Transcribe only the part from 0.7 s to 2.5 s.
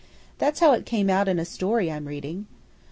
it came out in a story I'm reading."